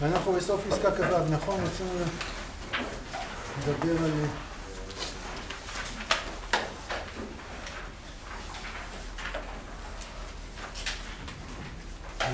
[0.00, 1.60] ואנחנו בסוף פסקה כ"ו, נכון?
[1.60, 1.90] רצינו
[3.58, 4.10] לדבר על...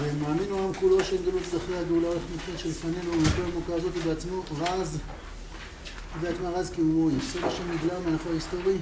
[0.02, 4.98] ומאמין העם כולו שאין גלות זכרי הגאולה הולכת מכן שלפנינו ומכל המוכר הזאת בעצמו רז.
[6.18, 6.70] ובעצמה רז?
[6.70, 8.76] קיומו יסוד השם נגלה מלאכו ההיסטורי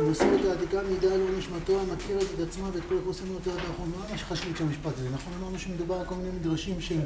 [0.00, 3.92] ומסורת העתיקה מעידה על נשמתו המכירת את עצמה ואת כל חוסנות עד האחרון.
[4.10, 5.10] מה שחשוב כשהמשפט הזה?
[5.10, 7.00] נכון אמרנו שמדובר על כל מיני מדרשים של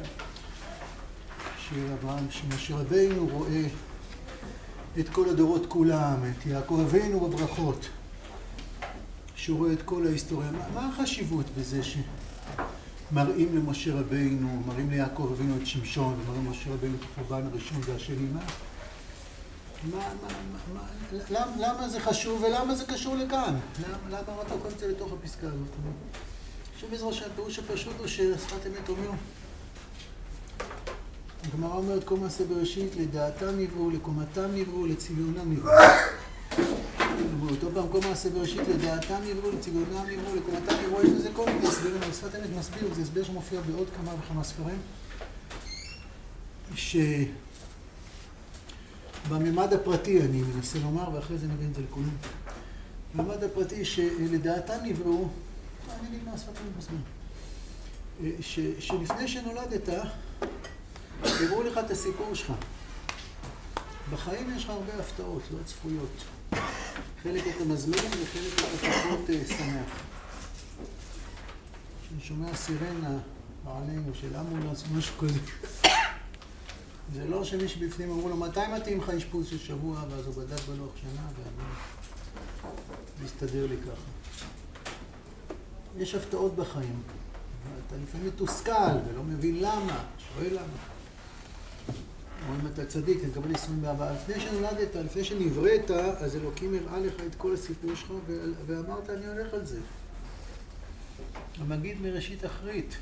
[1.58, 3.63] שאברהם, שמשה רבינו רואה
[4.99, 7.89] את כל הדורות כולם, את יעקב אבינו בברכות,
[9.36, 10.50] שהוא רואה את כל ההיסטוריה.
[10.50, 16.94] מה, מה החשיבות בזה שמראים למשה רבינו, מראים ליעקב אבינו את שמשון, ומראים למשה רבינו
[16.94, 18.27] את החורבן הראשון והשני?
[18.35, 18.41] מה?
[19.85, 20.29] מה, מה,
[20.75, 20.81] מה,
[21.31, 23.55] למה, למה זה חשוב ולמה זה קשור לכאן?
[24.11, 25.69] למה, רק כל זה לתוך הפסקה הזאת?
[26.75, 29.11] עכשיו בעזרת השם, הפירוש הפשוט הוא ששפת אמת אומר
[31.45, 35.75] הגמרא אומרת כל מעשה בראשית, לדעתם נבראו, לקומתם נבראו, לצביונם נבראו.
[37.50, 41.69] אותו פעם כל מעשה בראשית, לדעתם נבראו, לצביונם נבראו, לקומתם נבראו, יש לזה כל מיני
[41.69, 44.78] הסברים, אבל שפת אמת מסביר, זה הסבר שמופיע בעוד כמה וכמה ספרים,
[49.28, 52.16] שבממד הפרטי אני מנסה לומר, ואחרי זה נבין את זה לכולם.
[53.14, 55.28] בממד הפרטי שלדעתם נבראו,
[56.00, 56.98] אני אגיד מה שפת אמת מסביר,
[58.80, 59.88] שלפני שנולדת,
[61.42, 62.52] יראו לך את הסיפור שלך.
[64.12, 66.24] בחיים יש לך הרבה הפתעות, לא צפויות.
[67.22, 70.02] חלק אתה מזמין וחלק אתה פחות אה, שמח.
[72.02, 73.18] כשאני שומע סירנה
[73.66, 75.38] עלינו של אמבולנס, משהו כזה.
[77.14, 80.61] זה לא שמי שבפנים אמרו לו, מתי מתאים לך אשפוז של שבוע, ואז הוא בדק
[80.69, 81.70] בלוח שנה, ואמר,
[83.25, 84.03] מסתדר לי ככה.
[85.97, 87.03] יש הפתעות בחיים,
[87.64, 90.79] ואתה לפעמים מתוסכל ולא מבין למה, שואל למה.
[92.48, 94.12] או אם אתה צדיק, אתה מקבל 24.
[94.12, 98.13] לפני שנולדת, לפני שנבראת, אז אלוקים הראה לך את כל הסיפור שלך,
[98.67, 99.79] ואמרת, אני הולך על זה.
[101.58, 102.97] המגיד מראשית אחרית.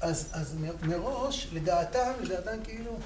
[0.00, 2.98] אז, אז מראש, לדעתם, לדעתם כאילו,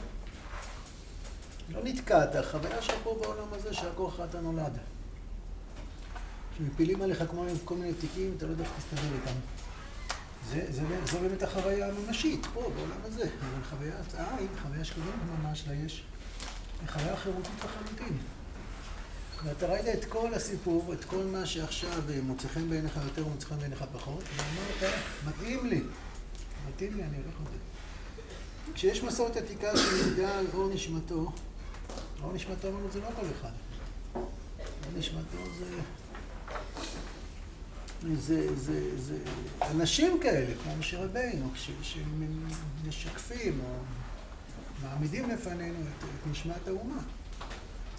[1.69, 4.79] לא נתקעת, החוויה שלך פה בעולם הזה, שהכל אתה נולד.
[6.59, 9.39] שמפילים עליך כמו כל מיני תיקים, אתה לא יודע איך תסתדר איתם.
[10.51, 10.83] זה, זה,
[11.13, 13.23] זו באמת החוויה הממשית, פה, בעולם הזה.
[13.23, 16.05] אבל חוויית העין, חוויה שקוראים ממש לה יש,
[16.81, 18.19] היא חוויה חירותית לחלוטין.
[19.45, 23.59] ואתה ראית את כל הסיפור, את כל מה שעכשיו מוצא חן בעיניך יותר ומוצא חן
[23.59, 24.95] בעיניך פחות, ואמרת,
[25.27, 25.81] מתאים לי,
[26.69, 27.59] מתאים לי, אני הולך על זה.
[28.75, 31.33] כשיש מסורת עתיקה שמעידה על אור נשמתו,
[32.23, 33.53] אור נשמתו, אמרנו, זה לא כל אחד.
[34.15, 34.29] אור
[34.99, 35.67] נשמתו זה...
[38.17, 39.19] זה, זה, זה
[39.71, 41.51] אנשים כאלה, כמו משה רבינו,
[41.83, 43.75] שמשקפים או
[44.83, 47.01] מעמידים לפנינו את, את נשמת האומה.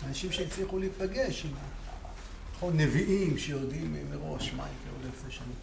[0.08, 1.52] אנשים שהצליחו להיפגש עם
[2.56, 5.56] נכון, נביאים שיודעים מראש מה יקרה לפני שנים.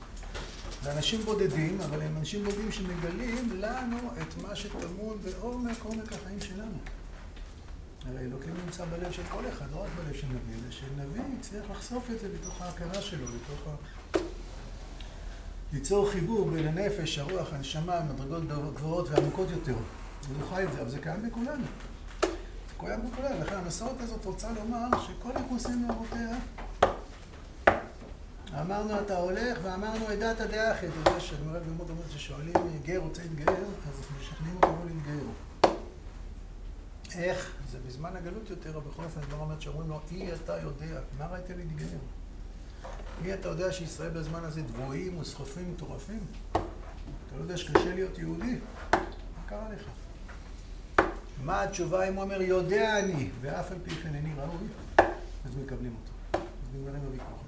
[0.82, 6.41] זה אנשים בודדים, אבל הם אנשים בודדים שמגלים לנו את מה שטמון בעומק עומק החיים
[6.41, 6.78] שלנו.
[8.06, 11.70] הרי אלוקים נמצא בלב של כל אחד, לא רק בלב של נביא, אלא שנביא יצטרך
[11.70, 13.75] לחשוף את זה בתוך ההכרה שלו, בתוך ה...
[15.72, 18.42] ליצור חיבור בין הנפש, הרוח, הנשמה, מדרגות
[18.75, 19.75] גבוהות ועמוקות יותר.
[19.75, 21.64] הוא חי את זה, אבל זה קיים בכולנו.
[22.78, 23.41] קיים בכולנו.
[23.41, 26.38] לכן המסורת הזאת רוצה לומר שכל הכוסים מאורותיה
[28.60, 30.91] אמרנו אתה הולך ואמרנו עדת הדעה אחרת.
[31.03, 32.54] אתה יודע שאני אוהב ללמוד אומרת ששואלים
[32.84, 35.28] גר רוצה להתגייר, אז משכנעים אותו לא להתגייר.
[37.14, 37.53] איך?
[37.70, 41.26] זה בזמן הגלות יותר, אבל בכל אופן, הדבר אומרת שאומרים לו, אי אתה יודע, מה
[41.26, 41.98] ראית להתגייר?
[43.22, 46.20] מי אתה יודע שישראל בזמן הזה דבויים וסחופים מטורפים?
[46.53, 46.60] אתה
[47.37, 48.58] לא יודע שקשה להיות יהודי?
[48.93, 48.98] מה
[49.48, 49.82] קרה לך?
[51.44, 54.69] מה התשובה אם הוא אומר, יודע אני, ואף על פי כן איני ראוי,
[55.44, 56.42] אז מקבלים אותו.
[56.44, 57.47] אז נגמרים הוויכוחים.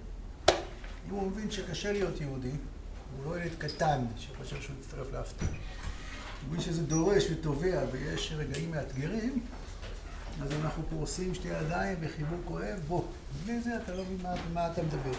[1.08, 2.50] אם הוא מבין שקשה להיות יהודי,
[3.16, 5.48] הוא לא ילד קטן שחושב שהוא יצטרף להפתעה.
[5.48, 9.40] הוא מבין שזה דורש ותובע ויש רגעים מאתגרים,
[10.42, 13.02] אז אנחנו פורסים שתי ידיים בחיבוק כואב, בוא.
[13.44, 15.18] בלי זה אתה לא מבין מה, מה אתה מדבר.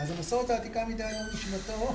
[0.00, 1.94] אז המסורת העתיקה מדי היום נשמתו,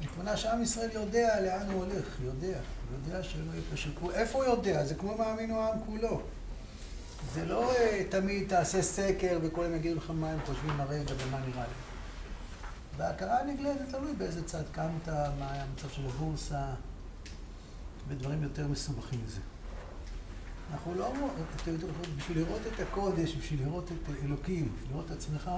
[0.00, 2.58] נכוונה שעם ישראל יודע לאן הוא הולך, יודע,
[2.92, 3.94] יודע שלא יהיה פשוט.
[4.14, 4.84] איפה הוא יודע?
[4.84, 6.22] זה כמו מאמין העם כולו.
[7.34, 7.76] זה לא uh,
[8.10, 11.86] תמיד תעשה סקר וכולם יגידו לך מה הם חושבים הרגע ומה נראה להם.
[12.96, 16.64] וההכרה הנגלית זה תלוי באיזה צד קמת, מה היה המצב של הבורסה,
[18.08, 19.40] ודברים יותר מסובכים מזה.
[20.72, 21.12] אנחנו לא,
[22.16, 25.50] בשביל לראות את הקודש, בשביל לראות את אלוקים, לראות את עצמך,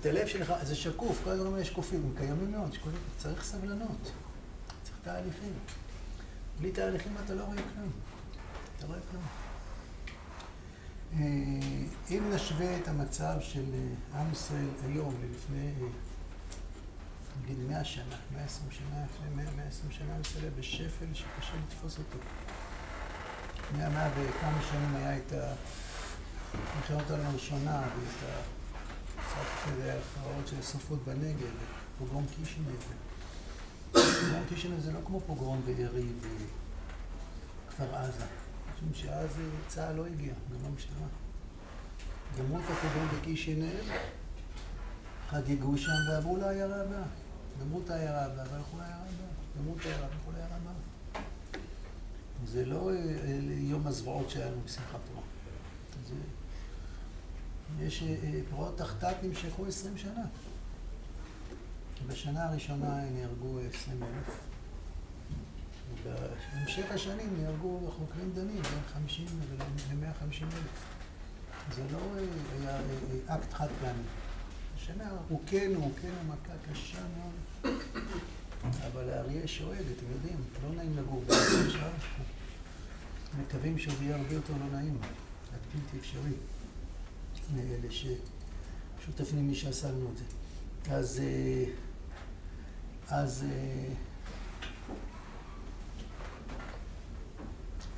[0.00, 2.90] את הלב שלך, זה שקוף, כל הדברים האלה שקופים, הם קיימים מאוד, שכל...
[3.18, 4.12] צריך סבלנות.
[5.04, 5.52] תהליכים.
[6.60, 7.90] בלי תהליכים אתה לא רואה כלום.
[8.76, 9.22] אתה רואה כלום.
[11.12, 11.18] אה,
[12.10, 15.72] אם נשווה את המצב של אה, עם ישראל היום ללפני,
[17.42, 22.18] נגיד 100 שנה, 120 שנה, לפני 100, 120 שנה, ישראל בשפל שקשה לתפוס אותו.
[23.58, 25.32] לפני המאה וכמה שנים היה את
[26.54, 28.30] מלחמת העולם הראשונה ואת
[29.36, 31.54] ההפרעות של השרפות בנגב,
[31.98, 32.66] פוגרום קישינב.
[33.92, 36.06] פוגרום קישינב זה לא כמו פוגרום בארי
[37.68, 38.24] וכפר עזה.
[38.74, 39.30] משום שאז
[39.68, 41.06] צה"ל לא הגיע, גם לא המשטרה.
[42.38, 43.90] גמרו את הפוגרום בקישינב,
[45.30, 47.02] חגגו שם ועברו לעיירה הבאה.
[47.60, 49.28] גמרו את העיירה הבאה והלכו לעיירה הבאה.
[49.58, 51.22] גמרו את העיירה והלכו לעיירה הבאה.
[52.44, 52.96] זה לא אה,
[53.58, 55.33] יום הזוועות שהיה לנו בשמחת תורה.
[57.78, 57.84] זה...
[57.84, 60.24] יש אה, פרעות תחתת נמשכו עשרים שנה.
[62.06, 64.38] בשנה הראשונה נהרגו עשרים אלף.
[66.02, 69.26] ובהמשך השנים נהרגו חוקרים דנים בין חמישים
[69.92, 70.84] למאה חמישים אלף.
[71.74, 71.98] זה לא
[72.58, 72.78] היה
[73.26, 74.02] אקט חד פעמי.
[74.76, 77.74] השנה הוכינו, הוכינו מכה קשה מאוד.
[78.92, 81.74] אבל האריה שואג, אתם יודעים, לא נעים לגור בארץ
[83.42, 84.98] מקווים שזה יהיה הרבה יותר לא נעים,
[85.54, 86.32] עד בלתי אפשרי,
[87.54, 90.24] מאלה ששותפים למי שעשה לנו את זה.
[90.90, 91.64] אז, אה,
[93.08, 93.44] אז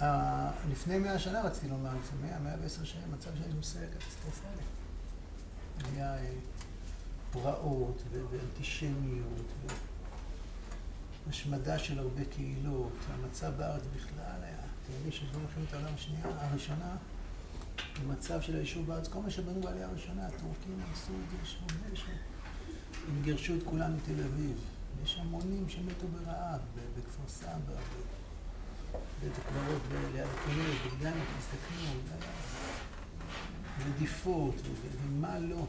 [0.01, 4.63] אה, לפני מאה שנה רציתי לומר, לפני מאה, מאה ועשר שנים, מצב שהיה נושא קטסטרופלי.
[5.93, 6.31] היה אה,
[7.31, 9.53] פרעות ואנטישמיות
[11.27, 14.57] והשמדה של הרבה קהילות, המצב בארץ בכלל היה
[14.95, 16.97] יודעים שבזמן מלחמת העולם השנייה, הראשונה,
[18.05, 21.97] במצב של היישוב בארץ, כל מה שבנו בעלייה הראשונה, הטורקים עשו את זה, הרבה
[23.09, 24.57] הם גירשו את כולם מתל אביב.
[25.05, 26.61] יש המונים שמתו ברעב,
[26.99, 27.57] בכפר סבא,
[28.93, 29.83] בבית הקברות
[30.15, 31.91] ליד הכנרת, בגדנה, תסתכלו,
[33.87, 34.55] רדיפות,
[35.03, 35.67] ומה לא.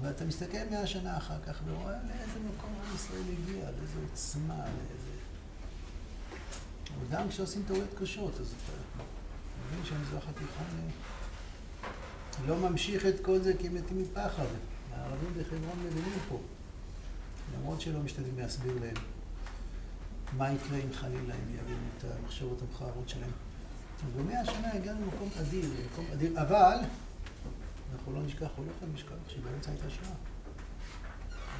[0.00, 5.18] ואתה מסתכל מאה שנה אחר כך ורואה לאיזה מקום עם ישראל הגיע, לאיזה עוצמה, לאיזה...
[7.00, 9.02] וגם כשעושים טעויות קשות, אז אתה
[9.72, 10.90] מבין שהמזרח התיכון
[12.46, 14.44] לא ממשיך את כל זה כי מתים מפחד.
[14.92, 16.40] הערבים בחברון מבינים פה,
[17.54, 18.94] למרות שלא משתדלים להסביר להם
[20.36, 23.30] מה יקרה אם חלילה הם יבינו את המחשבות המכוערות שלהם.
[24.06, 26.76] ובמאה השנה הגענו למקום אדיר, למקום אדיר, אבל
[27.92, 30.14] אנחנו לא נשכח, או לא יכולים לשכח, שבאמצע הייתה שואה.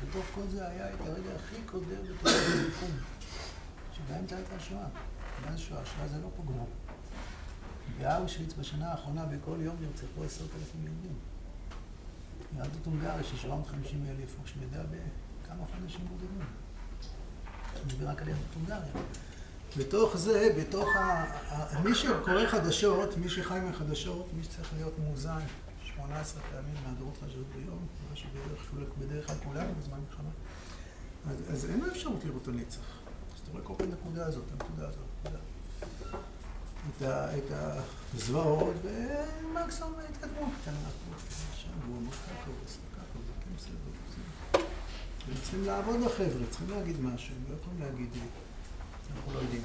[0.03, 2.99] בתוך כל זה היה את הרגע הכי קודר בתוך המקום,
[3.93, 4.87] שבאמצע הייתה שואה.
[5.45, 5.87] מה זה שואה?
[5.87, 6.69] שואה זה לא פוגרום.
[7.99, 11.15] באושוויץ בשנה האחרונה בכל יום נרצחו עשרת אלפים יהודים.
[12.57, 16.41] יהדות הונגריה של 750 אלף הושמדה בכמה חודשים בודדים.
[17.75, 18.93] אני מדבר רק על יהדות הונגריה.
[19.77, 21.25] בתוך זה, בתוך ה...
[21.85, 25.41] מי שקורא חדשות, מי שחי מהחדשות, מי שצריך להיות מאוזן
[25.85, 30.31] 18 פעמים מהדורות חדשות ביום, משהו בדרך, בדרך כלל כולנו בזמן מלחמה,
[31.31, 32.81] אז, אז אין לו אפשרות לראות את הנצח.
[33.35, 35.07] אז אתה רואה כל פעם הנקודה הזאת, הנקודה הזאת.
[35.23, 36.28] את הזוועות,
[39.51, 39.93] ומקסימום
[41.99, 43.51] אמר ככה, הוא עושה ככה, זה כן
[45.29, 48.09] הם צריכים לעבוד החבר'ה, צריכים להגיד משהו, הם לא יכולים להגיד,
[49.17, 49.63] אנחנו לא יודעים.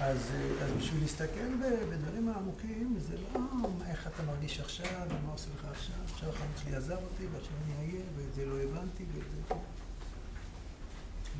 [0.00, 0.18] אז,
[0.62, 1.48] אז בשביל להסתכל
[1.90, 3.40] בדברים העמוקים, זה לא
[3.86, 7.74] איך אתה מרגיש עכשיו, ומה עושה לך עכשיו, עכשיו החלוץ שלי עזב אותי, ועכשיו אני
[7.86, 9.54] אהיה, ואת זה לא הבנתי, ואת זה...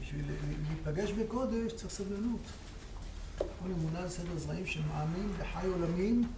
[0.01, 0.25] בשביל
[0.69, 2.41] להיפגש בקודש צריך סבלנות.
[3.39, 6.29] כל אמונה על סדר זרעים שמאמין בחי עולמים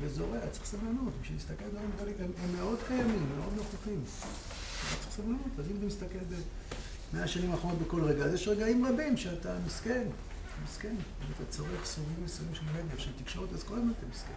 [0.00, 1.12] וזורע, צריך סבלנות.
[1.22, 4.00] בשביל להסתכל על דברים הם, הם מאוד קיימים, מאוד נוכחים.
[5.00, 5.40] צריך סבלנות.
[5.58, 6.18] אז אם אתה מסתכל
[7.12, 10.06] במאה השנים האחרונות בכל רגע, אז יש רגעים רבים שאתה מסכן,
[10.64, 10.94] מסכן.
[11.20, 14.32] אם אתה צורך סוגים מסוימים של מדיה, של תקשורת, אז כל הזמן אתה מסכן.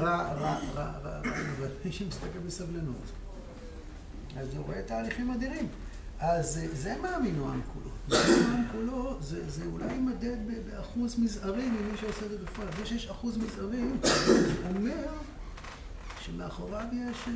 [0.00, 1.20] רע, רע, רע, רע,
[1.58, 3.12] אבל מי שמסתכל בסבלנות,
[4.36, 5.68] אז הוא רואה תהליכים אדירים.
[6.22, 7.90] אז זה מאמין העם כולו.
[8.08, 10.36] זה העם כולו, זה, זה אולי יימדד
[10.70, 12.68] באחוז מזערי ממי שעושה את זה בפועל.
[12.78, 13.82] זה שיש אחוז מזערי,
[14.74, 15.06] אומר
[16.20, 17.28] שמאחוריו יש...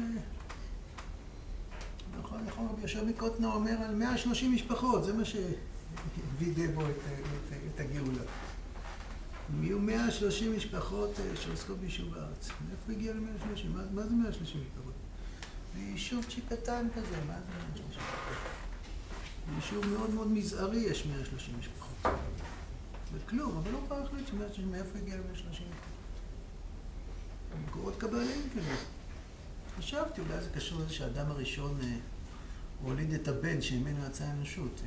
[2.20, 7.56] נכון, נכון, רבי יושב מקוטנה אומר על 130 משפחות, זה מה שווידא בו את, את,
[7.74, 8.22] את הגאולה.
[9.54, 13.66] אם יהיו 130 משפחות אה, שעוסקות ביישוב הארץ, מאיפה הגיע ל-130?
[13.74, 14.94] מה, מה זה 130 משפחות?
[15.76, 18.65] יישוב צ'יק קטן כזה, מה זה 130 משפחות?
[19.50, 22.14] ביישוב מאוד מאוד מזערי יש 130 משפחות.
[23.12, 25.66] זה כלום, אבל לא כבר החליט שמאיפה הגיע ל-130 משפחות.
[27.68, 28.66] מקורות קבליים כאילו.
[29.78, 31.96] חשבתי, אולי זה קשור לזה שהאדם הראשון אה,
[32.82, 34.80] הוליד את הבן שממנו יצאה האנושות,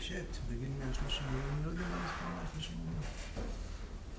[0.00, 3.02] שט, בגיל 130 מיליון, אני לא יודע מה מספר 130 מיליון.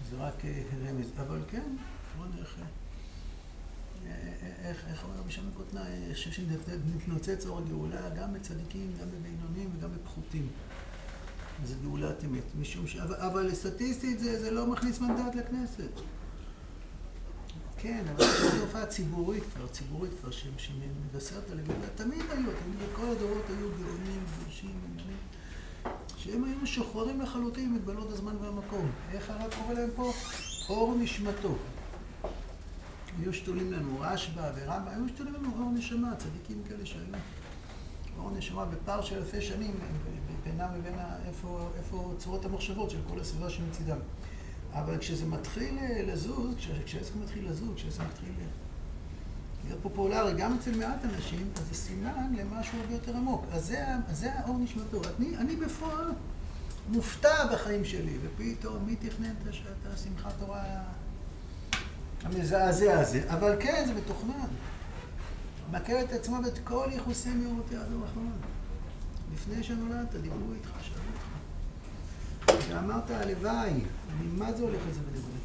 [0.09, 0.45] זה רק
[0.87, 1.11] רמז.
[1.17, 1.75] אבל כן,
[2.17, 2.45] בוא נראה
[4.63, 9.89] איך, איך אומר שמעון קוטנה, אני חושב שנתנוצץ אור הגאולה גם בצדיקים, גם בבינונים וגם
[9.95, 10.47] בפחותים.
[11.65, 12.43] זה גאולת אמת.
[12.59, 12.95] משום ש...
[12.95, 15.91] אבל, אבל סטטיסטית זה, זה לא מכניס מנדט לכנסת.
[17.77, 21.87] כן, אבל זו תופעה ציבורית כבר, ציבורית כבר, שמבשרת על הגאולה.
[21.95, 25.17] תמיד היו, תמיד בכל הדורות היו גאונים, גרושים, עניינים,
[26.17, 28.91] שהם היו משוחררים לחלוטין מגבלות הזמן והמקום.
[29.11, 30.13] איך הרב קורא להם פה?
[30.69, 31.55] אור נשמתו.
[33.19, 37.01] היו שתולים לנו רשב"א ורמב"ם, היו שתולים לנו אור נשמה, צדיקים כאלה שהיו.
[38.17, 39.75] אור נשמה בפער של אלפי שנים
[40.43, 40.93] בינם לבין
[41.27, 43.97] איפה, איפה צורות המחשבות של כל הסביבה שמצידם.
[44.73, 46.55] אבל כשזה מתחיל לזוז,
[46.85, 48.29] כשעסק מתחיל לזוז, כשעסק מתחיל
[49.65, 53.45] להיות פופולרי, גם אצל מעט אנשים, אז זה סימן למשהו הרבה יותר עמוק.
[53.51, 55.01] אז זה, זה האור נשמתו.
[55.19, 56.11] אני, אני בפועל
[56.89, 60.63] מופתע בחיים שלי, ופתאום מי תכנן את השמחת תורה
[62.23, 64.47] המזעזע הזה, אבל כן, זה מתוכנן.
[65.71, 68.31] מכר את עצמו ואת כל יחוסי מהורותי עד האחרון.
[69.33, 72.69] לפני שנולדת, דיברו איתך, שאלו אותך.
[72.69, 75.37] ואמרת, הלוואי, אני מה זה הולך לזה בדיבורים?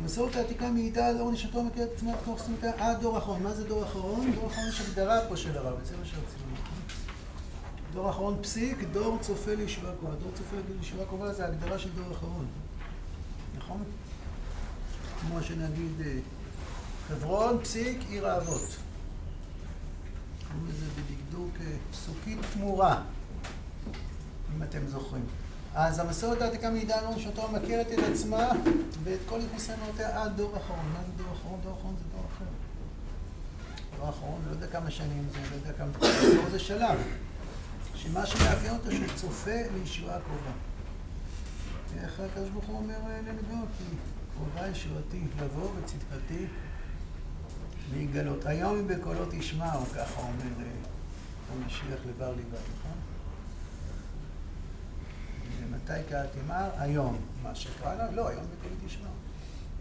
[0.00, 3.42] המסורת העתיקה מעידה על אור נשתו מכיר את עצמה בתוך סמכותה עד דור אחרון.
[3.42, 4.32] מה זה דור אחרון?
[4.34, 6.52] דור אחרון יש הגדרה פה של הרב, זה מה שרצינו.
[7.92, 10.14] דור אחרון פסיק, דור צופה לישיבה קרובה.
[10.14, 12.46] דור צופה לישיבה קרובה זה הגדרה של דור אחרון.
[13.58, 13.82] נכון?
[15.28, 16.18] כמו שנגיד אה,
[17.08, 18.76] חברון, פסיק, עיר האבות.
[20.48, 23.02] קוראים לזה בדקדוק אה, פסוקית תמורה,
[24.56, 25.24] אם אתם זוכרים.
[25.74, 28.48] אז המסורת העתיקה מעידה לנו שאותו מכירת את עצמה
[29.04, 30.92] ואת כל יחוסיינותיה עד דור אחרון.
[30.92, 31.60] מה זה דור אחרון?
[31.62, 32.44] דור אחרון זה דור אחר.
[33.98, 36.48] דור אחרון, לא יודע כמה שנים זה, לא יודע כמה...
[36.50, 36.98] זה שלב.
[37.94, 40.52] שמה שמאפיין אותו שהוא צופה לישועה קרובה.
[42.02, 43.68] איך הקדוש ברוך הוא אומר אה, לנביאות?
[44.36, 46.46] קרובה ישועתי לבוא וצדקתי
[47.92, 48.46] להיגלות.
[48.46, 50.66] היום אם בקולו תשמעו, ככה אומר
[51.52, 52.98] המשיח לבר ליבה, נכון?
[55.60, 56.70] ומתי קרא תימר?
[56.78, 57.16] היום.
[57.42, 58.10] מה שקרא לה?
[58.10, 59.12] לא, היום בקולו תשמעו.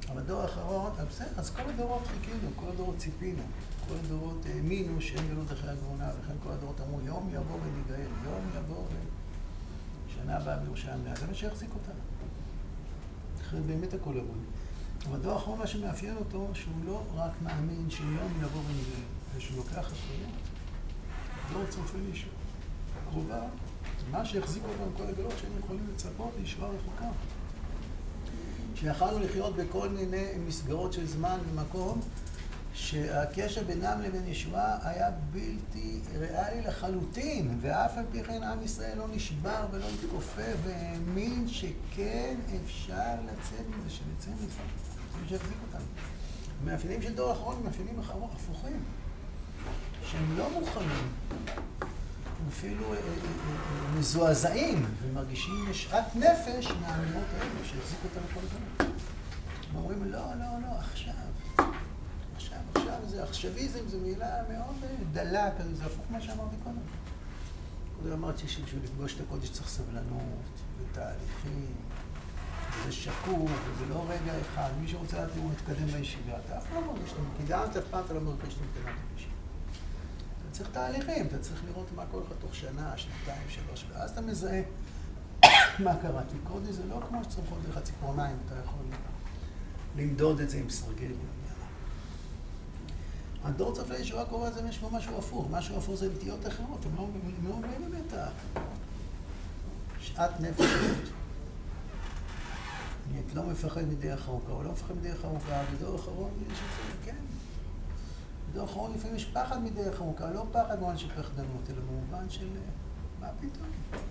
[0.10, 3.44] אבל דור האחרון, בסדר, אז כל הדורות חיכינו, כל הדורות ציפינו,
[3.88, 8.50] כל הדורות האמינו שאין גלות אחרי הגאונה, וכן כל הדורות אמרו, יום יבוא וניגאל, יום
[8.58, 8.84] יבוא
[10.08, 12.11] ושנה הבאה בירושלים, זה מה שיחזיק אותנו.
[13.52, 14.38] אחרת באמת הכל אבוד.
[15.08, 19.58] אבל הדבר האחרון, מה שמאפיין אותו, שהוא לא רק מאמין שיום יבוא ונגלה, אלא שהוא
[19.58, 20.32] לוקח אחריות.
[21.54, 22.32] לא צופה לישוע.
[23.10, 23.42] קרובה,
[24.12, 27.08] מה שיחזיק אותנו כל הגלות שהם יכולים לצפות לישועה רחוקה.
[28.76, 32.02] שיכלנו לחיות בכל מיני מסגרות של זמן ומקום,
[32.74, 39.08] שהקשר בינם לבין ישועה היה בלתי ריאלי לחלוטין, ואף על פי כן עם ישראל לא
[39.12, 44.46] נשבר ולא התכופף והאמין שכן אפשר לצאת מזה, שנצא מזה.
[44.48, 45.86] זה שיחזיק אותנו.
[46.62, 48.84] המאפיינים של דור אחרון הם מאפיינים הפוכים,
[50.12, 51.08] שהם לא מוכנים,
[52.26, 58.92] הם אפילו אה, אה, אה, מזועזעים ומרגישים משאט נפש מהאמירות האלה שהחזיקו אותנו כל הזמן.
[59.72, 61.14] הם אומרים, לא, לא, לא, עכשיו,
[63.12, 64.76] זה עכשוויזם, זו מילה מאוד
[65.14, 66.76] דלה כזה, זה הפוך ממה שאמרתי קודם.
[68.02, 70.50] קודם אמרתי שבשביל לפגוש את הקודש צריך סבלנות
[70.80, 71.76] ותהליכים.
[72.86, 74.70] זה שקוף, וזה לא רגע אחד.
[74.82, 77.84] מי שרוצה לדעת אם הוא מתקדם בישיבה, אתה אף פעם לא מרגיש שאתה קידמת, אף
[77.92, 79.34] פעם אתה לא מרגיש שאתה מתקדם בישיבה.
[80.42, 84.22] אתה צריך תהליכים, אתה צריך לראות מה קורה לך תוך שנה, שנתיים, שלוש, ואז אתה
[84.22, 84.62] מזהה
[85.86, 86.22] מה קרה.
[86.30, 88.82] כי קודש זה לא כמו שצריכות לך ציפורניים, אתה יכול
[89.98, 91.12] למדוד את זה עם סרגל.
[93.44, 97.58] הדור צופה ישועה קרובה זה משהו משהו הפוך, משהו הפוך זה נטיות אחרות, הם לא
[97.58, 98.14] מבינים את
[100.00, 101.14] השאט נפש הזאת.
[103.12, 107.06] אני לא מפחד מדרך ארוכה, הוא לא מפחד מדרך ארוכה, בדור אחרון יש את זה,
[107.06, 107.16] כן.
[108.52, 112.48] בדור אחרון לפעמים יש פחד מדרך ארוכה, לא פחד במובן של פחדנות, אלא במובן של
[113.20, 114.02] מה פתאום.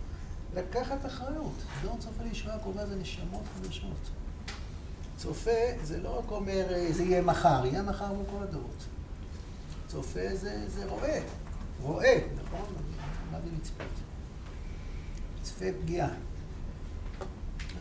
[0.55, 1.53] לקחת אחריות.
[1.83, 4.11] דור צופה לישועה הקרובה זה נשמות חדשות.
[5.17, 5.51] צופה
[5.83, 8.85] זה לא רק אומר זה יהיה מחר, יהיה מחר מול כל הדורות.
[9.91, 11.21] צופה זה, זה רואה,
[11.81, 12.75] רואה, נכון?
[13.33, 13.87] מה זה לצפות?
[15.43, 16.09] צפה פגיעה.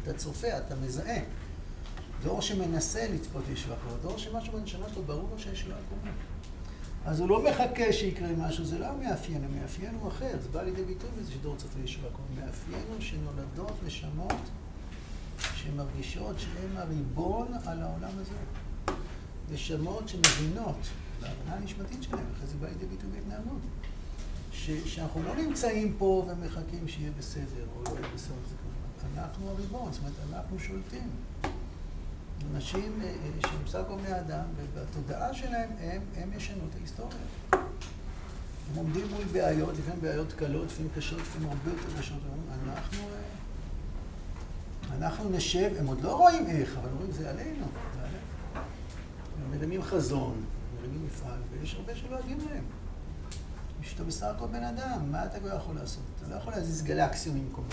[0.03, 1.19] אתה צופה, אתה מזהה.
[2.23, 3.43] דור שמנסה לצפות
[3.81, 6.11] קרובה, דור שמשהו בנשמה שלו ברור לו שיש קרובה.
[7.05, 10.83] אז הוא לא מחכה שיקרה משהו, זה לא המאפיין, המאפיין הוא אחר, זה בא לידי
[10.83, 12.45] ביטוי בזה שדור צופה ישועה קרובה.
[12.45, 14.41] מאפיין הוא שנולדות נשמות
[15.55, 18.35] שמרגישות שהן הריבון על העולם הזה.
[19.51, 20.77] נשמות שמבינות,
[21.21, 23.61] בהבנה הנשמתית שלהם, אחרי זה בא לידי ביטוי בהתנהגות.
[24.85, 28.35] שאנחנו לא נמצאים פה ומחכים שיהיה בסדר, או לא יהיה בסדר.
[29.17, 31.09] אנחנו הריבון, זאת אומרת, אנחנו שולטים.
[32.55, 37.17] אנשים אה, שהם בסך הכל בני אדם, ובתודעה שלהם הם, הם ישנו את ההיסטוריה.
[37.51, 42.17] הם עומדים מול בעיות, לפעמים בעיות קלות, לפעמים קשות, לפעמים הרבה יותר קשות.
[42.63, 42.97] אנחנו,
[44.91, 48.17] אה, אנחנו נשב, הם עוד לא רואים איך, אבל אומרים, זה עלינו, זה עלינו.
[49.45, 50.43] הם מרימים חזון,
[50.79, 52.63] מרימים מפעל, ויש הרבה שלא יודעים להם.
[53.81, 56.03] שאתה בסך הכל בן אדם, מה אתה כבר יכול לעשות?
[56.17, 57.67] אתה לא יכול להזיז גלקסיה ממקומם.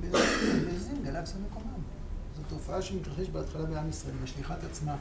[0.00, 1.82] מזיזים גלקסיה ממקומם.
[2.36, 4.96] זו תופעה שמתרחשת בהתחלה בעם ישראל, משליכה את עצמה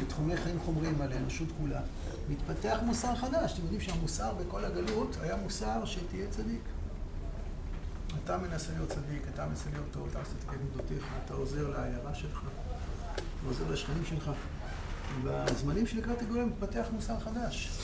[0.00, 1.80] בתחומי חיים חומריים על האנושות כולה.
[2.28, 3.52] מתפתח מוסר חדש.
[3.52, 6.60] אתם יודעים שהמוסר בכל הגלות היה מוסר שתהיה צדיק.
[8.24, 12.14] אתה מנסה להיות צדיק, אתה מנסה להיות טוב, אתה עושה את מידותיך, אתה עוזר לעיירה
[12.14, 12.40] שלך,
[13.14, 14.30] אתה עוזר לשכנים שלך.
[15.24, 17.78] בזמנים שלקראת הגאולה מתפתח מוסר חדש.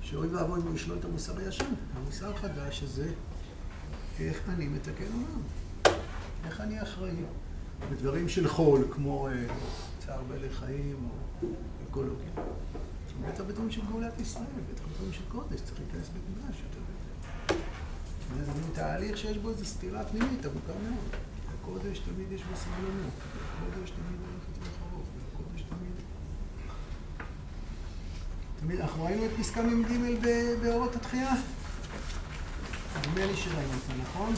[0.00, 1.74] שאוי ואבוי אם הוא ישלול את המוסר הישן.
[1.96, 3.10] המוסר החדש הזה,
[4.20, 5.42] איך אני מתקן עולם?
[6.44, 7.16] איך אני אחראי?
[7.90, 9.32] בדברים של חול, כמו אה,
[9.98, 11.48] צער בעלי חיים או
[11.90, 12.30] אקולוגיה.
[13.26, 18.44] בטח בדברים של גאולת ישראל, בטח בדברים של קודש, צריך להיכנס בגמש יותר ויותר.
[18.46, 21.20] זה מין תהליך שיש בו איזו סתירה פנימית עמוקה מאוד.
[21.60, 23.12] הקודש תמיד יש בו סבלנות,
[23.60, 25.78] הקודש תמיד הולכת לחרוף, הקודש תמיד...
[25.78, 26.08] תמיד,
[28.62, 29.92] אנחנו ראינו את פסקה מ"ג
[30.62, 31.32] באורות התחייה?
[33.00, 34.34] נדמה לי שראינו אותה, נכון?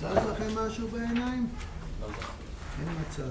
[0.00, 1.48] זז לכם משהו בעיניים?
[2.78, 3.30] אין מצב.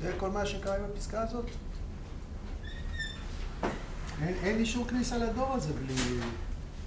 [0.00, 1.46] זה כל מה שקרה עם הפסקה הזאת?
[4.22, 5.94] אין, אין אישור כניסה לדור הזה בלי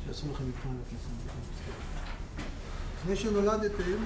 [0.05, 1.09] שעשו לכם מבחן לכניסה.
[2.99, 3.97] לפני שנולדתם,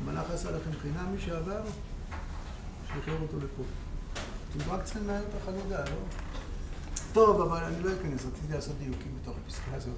[0.00, 1.62] המלאך עשה לכם חינם מי שעבר,
[2.86, 3.62] שחרר אותו לפה.
[4.50, 5.96] אתם רק צריכים לנהל את החלודה, לא?
[7.12, 9.94] טוב, אבל אני לא אכנס, רציתי לעשות דיוקים בתוך הפסקה הזאת.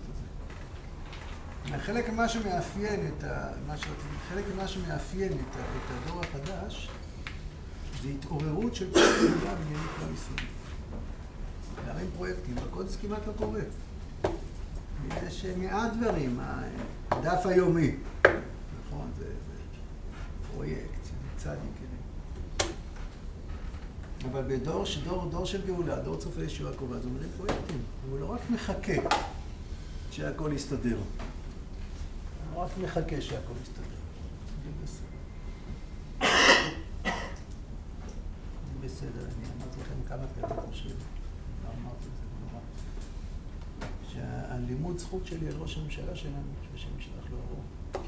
[1.79, 3.49] חלק ממה שמאפיין את ה...
[3.67, 5.57] מה שרציתי, חלק ממה שמאפיין את,
[5.91, 6.89] הדור החדש
[8.03, 10.62] זה התעוררות של כל פעולה בעניינים כלל ישראל.
[11.93, 13.61] להרים פרויקטים, בקודש כמעט לא קורה.
[15.27, 16.41] יש מעט דברים,
[17.11, 17.95] הדף היומי,
[18.87, 19.63] נכון, זה, זה
[20.53, 21.01] פרויקט,
[21.37, 21.83] צדיק.
[24.31, 27.83] אבל בדור דור, דור של גאולה, דור צופה ישועה קרובה, זה אומרים פרויקטים.
[28.11, 28.93] הוא לא רק מחכה
[30.11, 30.99] שהכל יסתדר.
[32.53, 33.97] הוא רק מחכה שהכל יסתדר.
[38.85, 42.61] בסדר, אני אמרתי לכם כמה פעמים, חושב, לא אמרתי את זה נורא.
[44.09, 48.05] שהלימוד זכות שלי על ראש הממשלה שלנו, שהשם ישלח לו ארוך.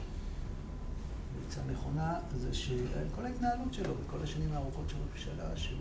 [1.48, 5.78] עצה נכונה זה שכל ההתנהלות שלו בכל השנים הארוכות של הממשלה, שהוא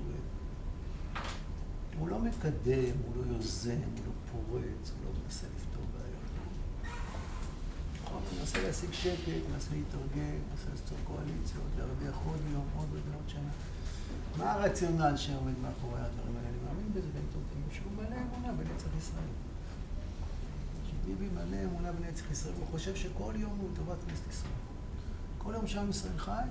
[1.99, 6.29] הוא לא מקדם, הוא לא יוזם, הוא לא פורץ, הוא לא מנסה לפתור בעיות.
[8.03, 13.29] נכון, הוא מנסה להשיג שקט, מנסה להתארגן, מנסה לעשות קואליציות, להרוויח עוד יום, עוד עוד
[13.29, 13.51] שנה.
[14.37, 16.47] מה הרציונל שעומד מאחורי הדברים האלה?
[16.49, 19.52] אני מאמין בזה טובים, שהוא מלא אמונה בנצח ישראל.
[21.03, 24.51] שביבי מלא אמונה בנצח ישראל, הוא חושב שכל יום הוא לטובת כנסת ישראל.
[25.37, 26.43] כל יום שעם ישראל חי,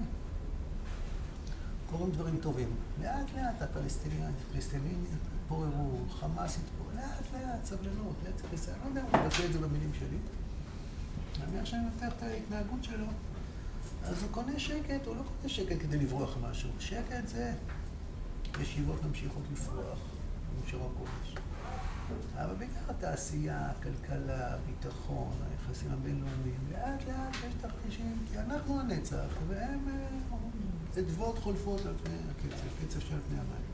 [1.90, 2.68] קורים דברים טובים.
[3.02, 8.76] לאט לאט הפלסטינים התפוררו, חמאס התפוררו, לאט לאט, סבלנות, נצח ישראל.
[8.84, 10.18] לא יודע אם אני מבטא את זה במילים שלי.
[11.42, 13.06] אני עכשיו מנתח את ההתנהגות שלו.
[14.04, 16.70] אז הוא קונה שקט, הוא לא קונה שקט כדי לברוח משהו.
[16.78, 17.52] שקט זה
[18.60, 19.98] ישיבות ממשיכות לפרוח,
[20.60, 21.42] במישור הקודש.
[22.36, 29.88] אבל בעיקר התעשייה, הכלכלה, הביטחון, היחסים הבינלאומיים, לאט לאט יש תרחישים, כי אנחנו הנצח, והם
[29.88, 33.72] אה, אדוות חולפות על פני הקצב, קצב של פני המים.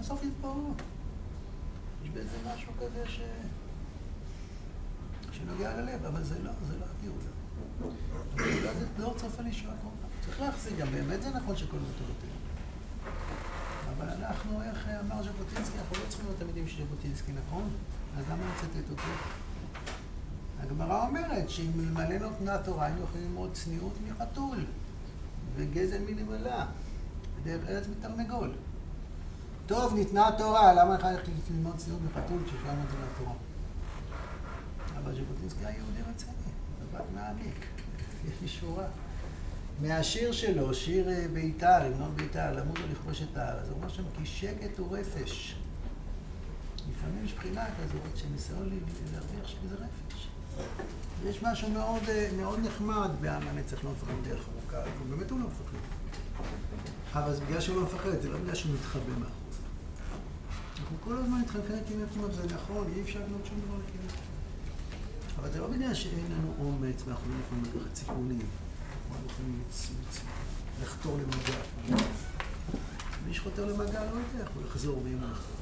[0.00, 0.74] בסוף יתפרעו.
[2.04, 3.20] יש בזה משהו כזה ש...
[5.32, 7.30] שנוגע ללב, אבל זה לא, זה לא הגאולה.
[8.34, 10.06] הגאולה זה לא צופה לישועה קרובה.
[10.26, 12.43] צריך להחזיק, גם באמת זה נכון שכל טובתנו.
[13.96, 17.70] אבל אנחנו, איך אמר ז'בוטינסקי, אנחנו לא צריכים להיות תלמידים של ז'בוטינסקי, נכון?
[18.18, 19.02] אז למה לצטט אותו?
[20.62, 24.58] הגמרא אומרת שאם אלמלא נותנה תורה, היינו יכולים ללמוד צניעות מחתול
[25.56, 26.66] וגזל מנבלה,
[27.40, 28.50] בדרך ארץ מתרנגול.
[29.66, 33.36] טוב, ניתנה התורה, למה לך ללכת ללמוד צניעות מחתול את זה מהתורה?
[34.98, 36.32] אבל ז'בוטינסקי היה יהודי רציני,
[36.82, 37.66] מבט מעמיק,
[38.28, 38.84] יש לי שורה.
[39.82, 44.26] מהשיר שלו, שיר בית"ר, המנון בית"ר, למות או לכבוש את אז הוא אומר שם כי
[44.26, 45.56] שקט הוא רפש.
[46.90, 48.80] לפעמים יש בחינה כזאת של ניסיון
[49.12, 50.28] להרוויח שזה רפש.
[51.24, 55.46] יש משהו מאוד, אה, מאוד נחמד בעם הנצח לא מפחד דרך ארוכה, באמת הוא לא
[55.46, 55.78] מפחד.
[57.12, 59.44] אבל זה בגלל שהוא לא מפחד, זה לא בגלל שהוא מתחבא מאחורי.
[60.80, 64.16] אנחנו כל הזמן מתחלקים לכיוון זה נכון, אי אפשר לבנות שום דבר לכיוון.
[65.40, 68.46] אבל זה לא בגלל שאין לנו אומץ ואנחנו לא יכולים לקחת סיכונים.
[69.26, 69.62] יכולים
[70.82, 71.98] לחתור למגע.
[73.26, 75.56] מי שחותר למגע לא יודע איך הוא יחזור ואם הוא יחזור.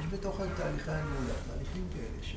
[0.00, 2.36] יש בתוך תהליכי הניהול, תהליכים כאלה ש...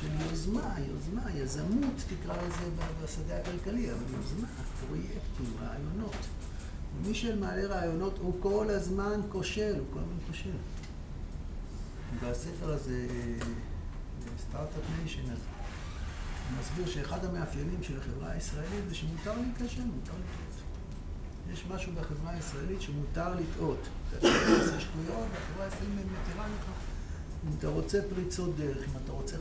[0.00, 2.70] של יוזמה, יוזמה, יזמות תקרא לזה
[3.02, 4.48] בשדה הכלכלי, אבל יוזמה,
[4.86, 6.16] פרויקטים, רעיונות.
[6.96, 10.50] ומי שמעלה רעיונות הוא כל הזמן כושל, הוא כל הזמן כושל.
[12.22, 13.06] בספר הזה,
[14.38, 15.57] Start-Up Nation, אז הוא
[16.60, 20.62] מסביר שאחד המאפיינים של החברה הישראלית זה שמותר להיכשל, מותר לטעות.
[21.52, 23.88] יש משהו בחברה הישראלית שמותר לטעות.
[24.18, 26.70] אתה עושה שטויות, והחברה הישראלית מתירה לך.
[27.46, 29.36] אם אתה רוצה פריצות דרך, אם אתה רוצה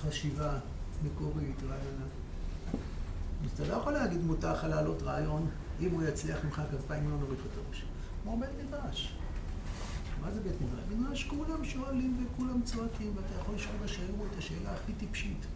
[0.00, 0.58] חשיבה
[1.04, 2.06] מקורית, רעיונה.
[3.44, 7.16] אז אתה לא יכול להגיד מותר לך להעלות רעיון, אם הוא יצליח נמחא כפיים לא
[7.16, 7.84] נוריד לך את הראש.
[8.22, 9.14] כמו בית מדרש.
[10.20, 10.98] מה זה בית מדרש?
[10.98, 15.46] מדרש כולם שואלים וכולם צועקים, ואתה יכול לשאול בשאלות את השאלה הכי טיפשית.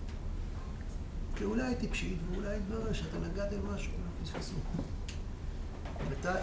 [1.42, 4.57] אולי היא טיפשית, ואולי יתברר שאתה נגעת על משהו, לא פספסו.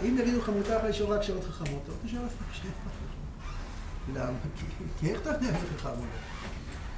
[0.02, 2.74] אם יגידו לך מותר לך לשאול רק שאלות חכמות, לא תשאל אף שאלות
[4.14, 4.38] למה?
[5.00, 6.06] כי איך אתה יודע איך חכם אולי?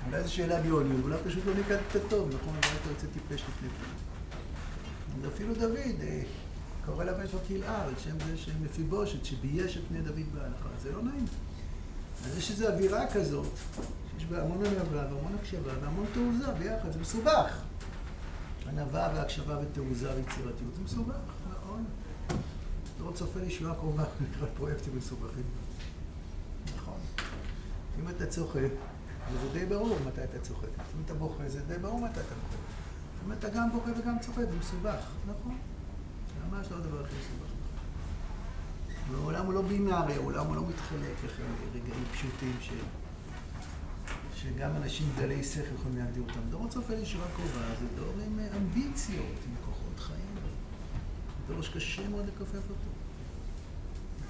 [0.07, 2.55] אולי זו שאלה ביונית, אולי פשוט לא נקדת טוב, נכון?
[2.55, 5.29] אולי אתה יוצא טיפש לפני זה.
[5.29, 6.23] אפילו דוד, אה,
[6.87, 10.93] קורא לבן שלו כלאר, על שם זה של מפיבושת, שבייש את פני דוד בהלכה, זה
[10.93, 11.25] לא נעים.
[12.27, 13.47] אז יש איזו אווירה כזאת,
[14.19, 17.63] שיש בה המון ענווה והמון הקשבה והמון תעוזה ביחד, זה מסובך.
[18.69, 21.15] ענווה והקשבה ותעוזה ויצירתיות, זה מסובך,
[21.51, 21.85] נכון?
[23.05, 25.45] לא צופה לישועה קרובה, נקרא פרויקטים מסובכים.
[26.77, 26.99] נכון.
[27.99, 28.69] אם אתה צוחק,
[29.33, 30.69] וזה די ברור מתי אתה צוחק.
[30.79, 32.63] אם אתה בוכה, זה די ברור מתי אתה בוכה.
[33.27, 35.59] אם אתה גם בוכה וגם צוחק, זה מסובך, נכון?
[36.51, 37.55] ממש לא הדבר הכי מסובך.
[39.11, 41.17] והעולם הוא לא בינארי, העולם הוא לא מתחלק
[41.75, 42.71] לרגעים פשוטים ש...
[44.45, 46.41] שגם אנשים דלי שכל יכולים להגדיר אותם.
[46.51, 50.35] דור הצופה לישועה קרובה זה דור עם אמביציות, עם כוחות חיים.
[51.49, 52.91] דור שקשה מאוד לכופף אותו.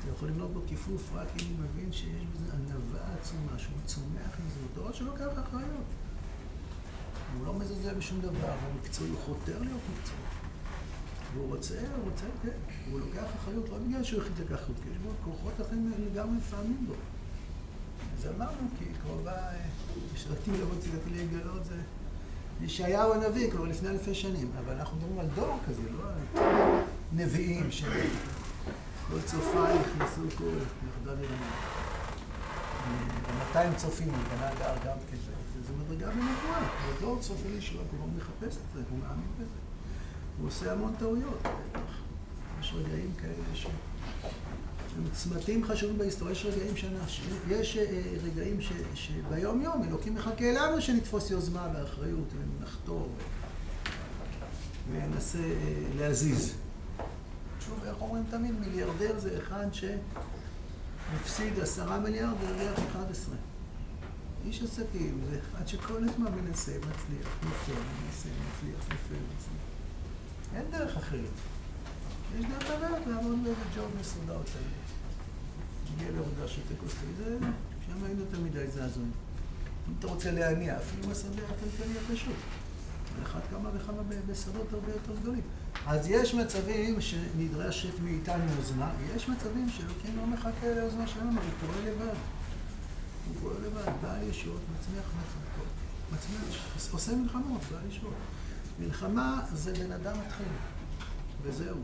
[0.01, 4.39] אתה יכול לבנות בו כיפוף רק אם הוא מבין שיש בזה ענווה עצומה, שהוא צומח
[4.39, 4.61] עם זה.
[4.61, 5.87] הוא דור שלוקח אחריות.
[7.39, 10.19] הוא לא מזלזל בשום דבר, הוא מקצועי, הוא חותר להיות מקצועי.
[11.35, 12.49] והוא רוצה, הוא רוצה, כן,
[12.91, 16.37] הוא לוקח אחריות, לא בגלל שהוא החליט לקחת אחריות, כי יש בו כוחות אחרים לגמרי
[16.37, 16.95] מפעמים בו.
[18.19, 19.33] אז אמרנו, כי קרובה,
[20.17, 21.77] שרתי לבוא צילתי לגלות, זה
[22.61, 24.51] ישעיהו הנביא, כבר לפני אלפי שנים.
[24.65, 27.71] אבל אנחנו מדברים על דור כזה, לא על נביאים
[29.11, 30.45] כל צופה נכנסו כל
[30.89, 31.47] יחדה לרמה.
[33.29, 35.33] ומאתיים צופים, בנה גר גם כזה.
[35.67, 36.69] זה מדרגה בנבואה.
[36.99, 39.59] הדור צופה לישוע, הוא מחפש את זה, הוא מאמין בזה.
[40.39, 41.43] הוא עושה המון טעויות.
[42.61, 43.67] יש רגעים כאלה ש...
[45.13, 47.79] צמתים חשובים בהיסטוריה, יש רגעים שאנשים, יש
[48.25, 53.09] רגעים ש, שביום יום אלוקים מחכה לנו שנתפוס יוזמה ואחריות ונחתור
[54.93, 56.55] וננסה אה, להזיז.
[57.61, 63.37] שוב, איך אומרים תמיד, מיליארדר זה אחד שהפסיד עשרה מיליארד והרוויח אחד עשרה.
[64.47, 69.65] איש עסקים זה אחד שכל הזמן מנסה, מצליח, נופל, מנסה, מצליח, נופל, מצליח.
[70.55, 71.35] אין דרך אחרת.
[72.39, 74.84] יש דרך אחרת לעבוד באיזה ג'וב מסודר צעיר.
[75.93, 77.39] הגיע לעבודה של כוס זה,
[77.87, 79.13] שם היינו תלמידי זעזועים.
[79.89, 82.35] אם אתה רוצה להניע, אפילו בשדה הכלכלי הפשוט.
[83.17, 85.43] על אחת כמה וכמה בשדות הרבה יותר גדולים.
[85.87, 91.85] אז יש מצבים שנדרשת מאיתנו יוזמה, יש מצבים שאלוקים לא מחכה ליוזמה שלנו, הוא פועל
[91.85, 92.15] לבד.
[93.29, 95.05] הוא פועל לבד, בעל ישועות, מצמיח
[96.13, 98.15] מצמיח, עושה מלחמות, בעל ישועות.
[98.81, 100.47] מלחמה זה בן אדם מתחיל,
[101.43, 101.79] וזהו.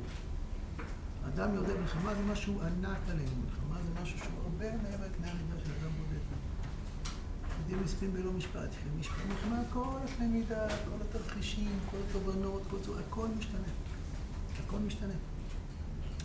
[1.34, 3.42] אדם יודע, מלחמה זה משהו ענק עלינו,
[4.02, 6.20] משהו שהוא הרבה מעבר לקנה המידה של אדם בודד.
[7.58, 12.92] יהודים נספים בלא משפט, משפט מלחמה, כל הקנה מידה, כל התרחישים, כל התובנות, כל זה,
[13.08, 13.58] הכל משתנה.
[14.66, 15.12] הכל משתנה.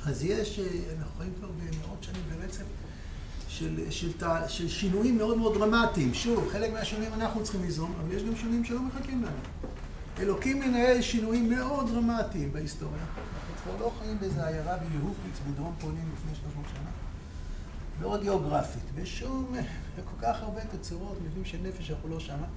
[0.06, 0.66] אז יש, אה,
[0.98, 2.64] אנחנו חיים כבר במאות שנים ברצף
[3.48, 6.14] של, של, של, של שינויים מאוד מאוד דרמטיים.
[6.14, 9.38] שוב, חלק מהשינויים אנחנו צריכים ליזום, אבל יש גם שינויים שלא מחכים לנו.
[10.20, 13.04] אלוקים מנהל שינויים מאוד דרמטיים בהיסטוריה.
[13.04, 17.05] אנחנו כבר לא חיים באיזה עיירה ביהופיץ בדרום פולין לפני 300 שנה.
[18.02, 19.56] לא רק גיאוגרפית, בשום,
[19.98, 22.48] בכל כך הרבה תצורות, מבנים של נפש אנחנו לא שמה.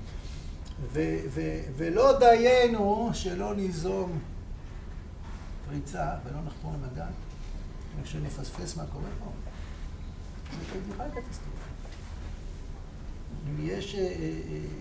[0.92, 4.18] ו- ו- ולא דיינו שלא ניזום
[5.68, 7.06] פריצה ולא נחפור למגע,
[8.00, 9.30] וכשנפספס מה קורה פה,
[10.72, 11.58] זה בכלל קטסטרופה.
[13.48, 14.10] אם יש אה,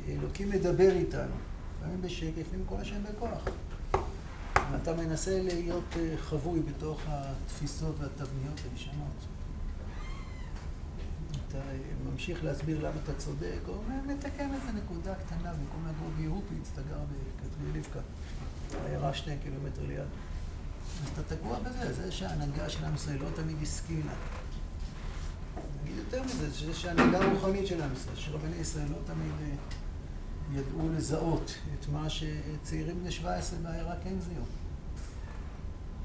[0.08, 1.36] אלוקים מדבר איתנו,
[1.78, 3.42] לפעמים בשקט, לפעמים כל השם בכוח.
[4.72, 9.37] ואתה מנסה להיות חבוי בתוך התפיסות והתבניות הישנות.
[11.48, 11.58] אתה
[12.12, 13.74] ממשיך להסביר למה אתה צודק, או
[14.08, 18.00] מתקן איזה נקודה קטנה במקום לגור ביהופיץ, אתה גר בקטרי ליבקה,
[18.86, 20.08] עיירה שני קילומטר ליד.
[21.04, 24.14] אז אתה תקוע בזה, זה שההנהגה של עם ישראל לא תמיד השכילה.
[25.84, 30.90] נגיד יותר מזה, זה שההנהגה הרוחנית של עם ישראל, שרבני ישראל לא תמיד אה, ידעו
[30.98, 34.44] לזהות את מה שצעירים בני 17 בעיירה כן זיהו.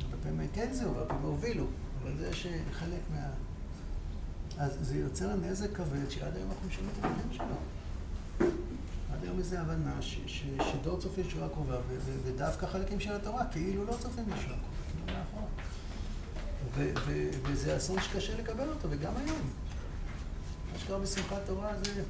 [0.01, 1.67] הרבה פעמים כן זיהו, הרבה פעמים הובילו,
[2.03, 3.31] אבל זה שחלק מה...
[4.59, 7.57] אז זה יוצר נזק כבד שעד היום אנחנו משלמים את המחיר שלו.
[9.13, 11.77] עד היום איזו הבנה ש, ש, שדור צופה ישועה קרובה,
[12.25, 15.49] ודווקא חלקים של התורה כאילו לא צופים ישועה קרובה, כאילו מאחור.
[17.43, 19.51] וזה אסון שקשה לקבל אותו, וגם היום.
[20.73, 22.03] מה שקרה בשמחת תורה זה...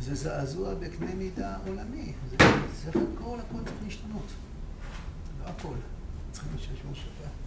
[0.00, 2.12] זה זעזוע בקנה מידה עולמי.
[2.30, 4.26] זה צריך הכל, הכל צריך להשתנות.
[5.40, 5.74] לא הכל.
[6.32, 7.42] צריכים לשמור שבת.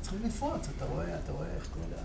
[0.00, 2.02] צריכים לפרוץ, אתה רואה, אתה רואה איך כל ה...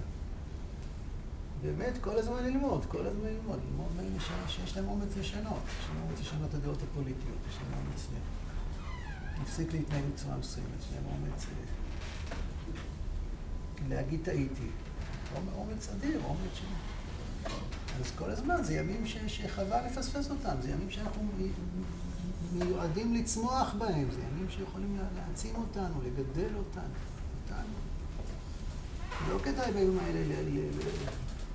[1.62, 6.04] באמת, כל הזמן ללמוד, כל הזמן ללמוד, ללמוד מאלה שיש להם אומץ לשנות, יש להם
[6.08, 8.08] אומץ לשנות את הדעות הפוליטיות, יש להם אומץ
[9.40, 11.50] להפסיק להתנהג בצורה מסוימת, יש להם אומץ אה,
[13.90, 14.70] להגיד טעיתי.
[15.56, 16.62] אומץ אדיר, אומץ ש...
[18.02, 21.22] אז כל הזמן זה ימים שחבל לפספס אותם, זה ימים שאנחנו
[22.54, 26.94] מיועדים לצמוח בהם, זה ימים שיכולים להעצים אותנו, לגדל אותנו.
[29.30, 30.36] לא כדאי בימים האלה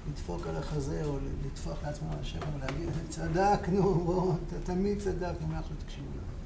[0.09, 6.07] לדפוק על החזה או לטפוח לעצמו על השכם ולהגיד, צדקנו, בואו, תמיד צדקנו, אנחנו תקשיבו
[6.11, 6.38] לנו.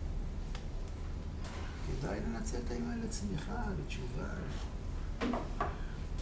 [2.00, 4.28] כדאי לנצל את הימים האלה לצמיחה, לתשובה.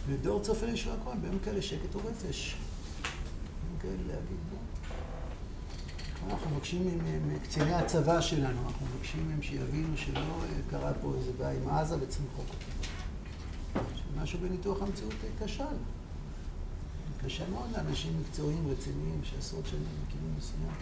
[0.06, 2.56] ודור צופה לישוע הכל, בימים כאלה שקט ורפש.
[3.62, 4.60] בימים כאלה להגיד, בואו.
[6.30, 10.20] אנחנו מבקשים מקציני הצבא שלנו, אנחנו מבקשים מהם שיבינו שלא
[10.70, 12.42] קרה פה איזה בעיה עם עזה וצמחו.
[14.16, 15.64] משהו בניתוח המציאות כשל.
[17.24, 20.74] קשה מאוד לאנשים מקצועיים, רציניים, שעשרות שנים בכיוון מסוים,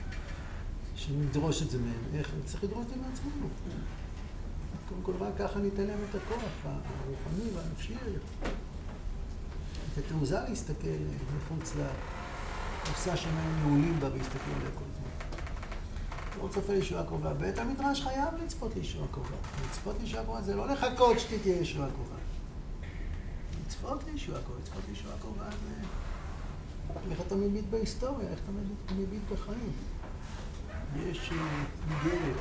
[0.96, 2.04] שנדרוש את זה מהם.
[2.14, 2.32] איך?
[2.44, 3.48] צריך לדרוש את זה מעצמנו.
[4.88, 7.94] קודם כל, רק ככה ניתן את הכוח הרוחני והנפשי,
[9.92, 10.88] את התעוזה להסתכל
[11.36, 11.72] מחוץ
[12.82, 15.08] לקופסה שהם נעולים בה והסתכלו עליה כל הזמן.
[16.42, 17.34] לא צופה לישועה קרובה.
[17.34, 19.36] בית המדרש חייב לצפות לישועה קרובה.
[19.70, 22.27] לצפות לישועה קרובה זה לא לחכות שתהיה ישועה קרובה.
[23.78, 25.74] לצפות לישועה קרובה, לצפות לישועה קרובה זה
[27.10, 28.52] איך אתה מביט בהיסטוריה, איך אתה
[28.94, 29.72] מביט בחיים.
[30.96, 31.30] יש
[31.90, 32.40] איגרת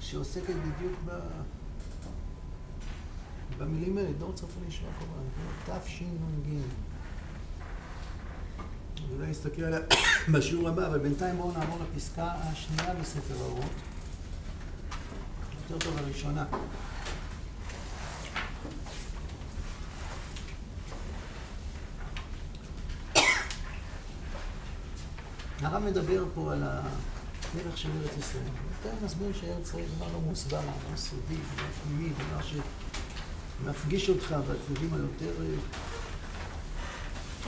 [0.00, 1.10] שעוסקת בדיוק ב...
[3.58, 6.50] במילים האלה, דור צפון לישועה קרובה, תשנ"ג.
[9.16, 9.80] אולי נסתכל עליה
[10.32, 13.70] בשיעור הבא, אבל בינתיים בואו נעבור לפסקה השנייה בספר האורות.
[15.62, 16.44] יותר טוב הראשונה.
[25.70, 28.44] הרב מדבר פה על הדרך של ארץ ישראל.
[28.82, 32.60] הוא מסביר שארץ ישראל זה דבר לא מוסבר, דבר סודי, דבר פנימי, דבר
[33.64, 35.32] שמפגיש אותך בצדדים היותר,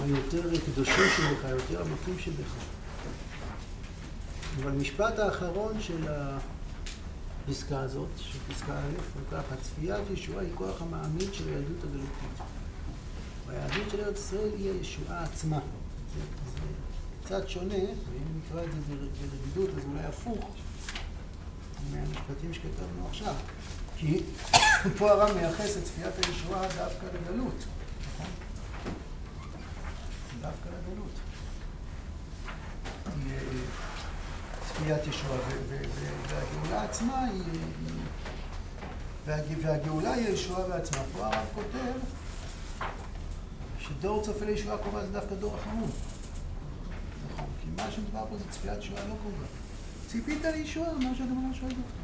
[0.02, 2.54] היותר קדושים שבך, היותר עמוקים שבך.
[4.56, 6.06] אבל המשפט האחרון של
[7.48, 12.46] הפסקה הזאת, של פסקה א', הוא ככה, צפיית ישועה היא כוח המעמיד של היהדות הגלותית.
[13.46, 15.58] והיהדות של ארץ ישראל היא הישועה עצמה.
[17.32, 20.50] קצת שונה, ואם נקרא את זה ברגידות, אז אולי הפוך
[21.90, 23.34] מהמשפטים שכתבנו עכשיו.
[23.96, 24.22] כי
[24.98, 27.54] פה הרב מייחס את צפיית הישועה דווקא לגלות,
[28.14, 28.26] נכון?
[30.40, 31.10] דווקא לגלות.
[34.68, 35.38] צפיית ישועה,
[36.28, 37.42] והגאולה עצמה היא...
[39.62, 41.02] והגאולה היא הישועה בעצמה.
[41.12, 41.98] פה הרב כותב
[43.78, 45.88] שדור צופה לישועה קרובה זה דווקא דור החמור.
[47.76, 49.44] מה שמדובר פה זה צפיית שואה לא קרובה.
[50.06, 52.02] ציפית לישועה, מה שהגמרא שואלת אותך.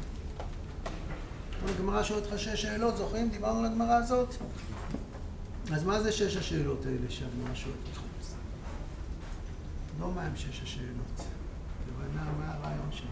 [1.75, 3.29] הגמרא שואלת אותך שש שאלות, זוכרים?
[3.29, 4.35] דיברנו על הגמרא הזאת?
[5.73, 8.01] אז מה זה שש השאלות האלה שהגמרא שואלת אותך?
[9.99, 11.25] לא מה הם שש השאלות.
[12.15, 13.09] מה הרעיון שלו?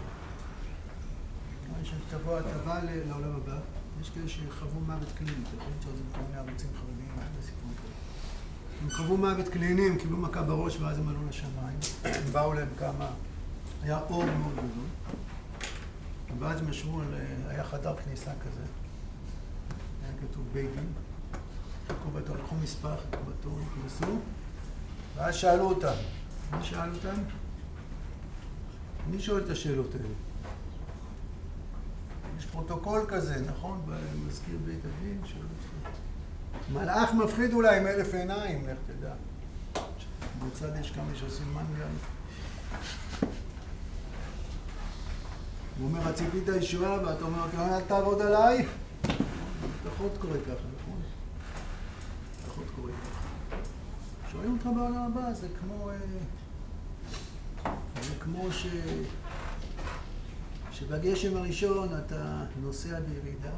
[1.84, 3.60] שתבוא הטבה לעולם הבא,
[4.01, 7.23] יש כאלה שחוו מוות קליני, אתה יכול למצוא את זה בכל מיני ערוצים חרדיים, מה
[7.41, 7.71] זה סיפור.
[8.88, 11.80] הם חוו מוות קלינים, קיבלו מכה בראש ואז הם עלו לשמיים.
[12.32, 13.10] באו להם כמה,
[13.82, 15.17] היה אור מאוד גדול.
[16.39, 17.02] ואז הם ישבו,
[17.47, 18.62] היה חדר כניסה כזה,
[20.04, 20.88] היה כתוב בית דין.
[21.88, 24.19] חיכו בתור, לקחו מספר, חיכו בתור, נכנסו,
[25.15, 25.95] ואז שאלו אותם.
[26.58, 27.21] מי שאל אותם?
[29.12, 30.13] מי שואל את השאלות האלה?
[32.38, 33.82] יש פרוטוקול כזה, נכון?
[33.86, 35.97] במזכיר בית הדין, שואל אותך.
[36.73, 39.13] מלאך מפחיד אולי עם אלף עיניים, לך תדע.
[40.39, 41.88] בצד יש כמה שעושים מנגל.
[45.80, 48.65] הוא אומר, ציפית ישועה, ואתה אומר, אל תעבוד עליי.
[49.84, 51.01] פחות קורה ככה, נכון?
[52.47, 53.58] פחות קורה ככה.
[54.32, 55.89] שואלים אותך בעולם הבא, זה כמו...
[55.89, 55.95] אה,
[58.03, 58.67] זה כמו ש...
[60.71, 63.51] שבגשם הראשון אתה נוסע בירידה,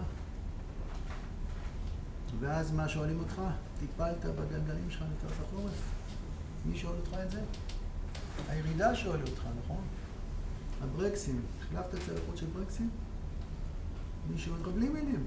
[2.40, 3.42] ואז מה שואלים אותך?
[3.80, 5.92] טיפלת בגלגלים שלך לקראת החורף?
[6.66, 7.42] מי שואל אותך את זה?
[8.50, 9.82] הירידה שואל אותך, נכון?
[10.84, 12.90] הברקסים, החלפת צלחות של ברקסים?
[14.32, 15.24] מי שואל לך בלי מילים.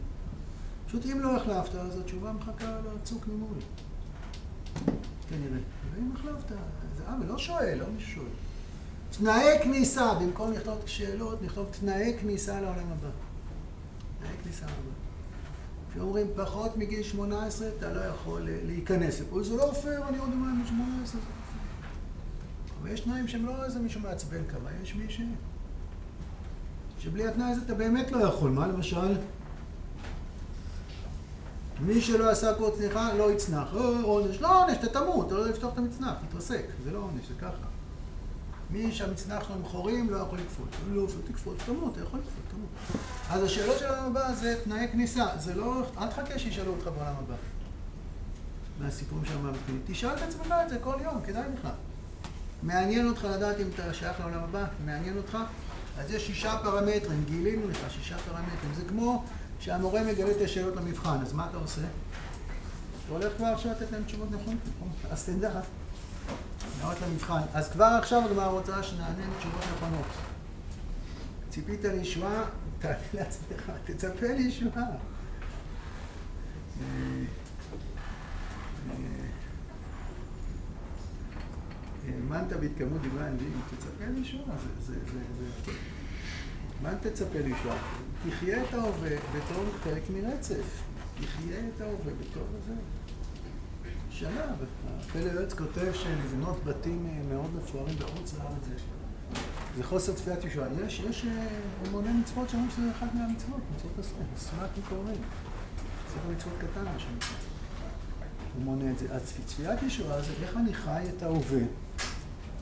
[0.87, 3.59] פשוט אם לא החלפת, אז התשובה מחכה לצוק ממול.
[5.29, 5.59] כנראה.
[5.95, 6.49] ואם החלפת,
[6.97, 8.27] זה אה, ולא שואל, לא מי שואל.
[9.19, 13.09] תנאי כניסה, במקום לכתוב שאלות, נכתוב תנאי כניסה לעולם הבא.
[14.21, 15.12] תנאי כניסה לעולם הבא.
[15.93, 20.55] כשאומרים פחות מגיל 18 אתה לא יכול להיכנס לפה, זה לא פייר, אני עוד מעט
[20.55, 21.21] מגיל 18,
[22.81, 25.21] אבל יש תנאים שהם לא איזה מישהו מעצבן כמה, יש מי ש...
[26.99, 29.17] שבלי התנאי הזה אתה באמת לא יכול, מה למשל?
[31.81, 35.49] מי שלא עשה קוד צניחה לא יצנח, או עונש, לא עונש, אתה תמות, אתה לא
[35.49, 37.72] לפתוח את המצנח, תתרסק, זה לא עונש, זה ככה.
[38.73, 40.69] מי שהמצנח שלו עם חורים לא יכול לקפוץ.
[40.93, 43.01] לא, תקפוץ, תמות, אתה יכול לקפוץ, תמות.
[43.31, 45.27] אז השאלות של העולם הבא זה תנאי כניסה.
[45.39, 47.35] זה לא, אל תחכה שישאלו אותך בעולם הבא.
[48.81, 49.81] מהסיפורים של המאבקים.
[49.87, 51.69] תשאל את עצמך את זה כל יום, כדאי לך.
[52.63, 54.65] מעניין אותך לדעת אם אתה שייך לעולם הבא?
[54.85, 55.39] מעניין אותך?
[55.99, 58.75] אז יש שישה פרמטרים, גילינו לך שישה פרמטרים.
[58.75, 59.25] זה כמו
[59.61, 61.81] שהמורה מגלה את השאלות למבחן, אז מה אתה עושה?
[61.81, 64.89] אתה הולך כבר עכשיו לתת להם תשובות נכונות, נכון?
[65.11, 65.61] אז תדע.
[66.81, 67.43] לענות למבחן.
[67.55, 70.07] אז כבר עכשיו הגמרא רוצה שנענה תשובות נכונות.
[71.51, 72.45] ציפית לישועה,
[72.79, 74.87] תענה לעצמך, תצפה לישועה.
[82.07, 85.73] האמנת בהתקיימות דברי הנביאים, תצפה לישועה, זה, זה.
[86.83, 87.77] מה תצפה לישועה?
[88.29, 90.83] תחיה את ההווה בתור חלק מרצף.
[91.15, 92.75] תחיה את ההווה בתור זה.
[94.13, 94.45] שנה,
[95.01, 98.83] הפלא יועץ כותב שלבנות בתים אה, מאוד מפוארים בחוץ לארץ
[99.77, 100.69] זה חוסר צפיית ישועה.
[100.87, 101.27] יש, יש
[101.87, 105.21] המוני אה, מצוות שאומרים שזה אחת מהמצוות, מצוות הסרט, סמק מקוראים.
[106.09, 107.29] ספר מצוות קטן, מה שנקרא.
[108.55, 109.07] הוא מונה את זה.
[109.11, 111.63] אז צפיית ישועה זה איך אני חי את ההווה,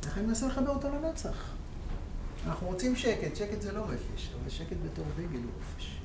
[0.05, 1.55] איך אני מנסה לחבר אותו לנצח.
[2.47, 6.00] אנחנו רוצים שקט, שקט זה לא רפש, אבל שקט בתור דגל הוא רפש.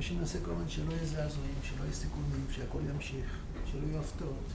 [0.00, 3.38] שמנסה כל הזמן שלא יהיה זעזועים, שלא יהיה סיכונים, שהכל ימשיך,
[3.72, 4.46] שלא יהיו הפתעות.